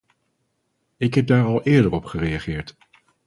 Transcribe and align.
Ik 0.97 1.13
heb 1.13 1.27
daar 1.27 1.45
al 1.45 1.63
eerder 1.63 1.91
op 1.91 2.05
gereageerd. 2.05 2.77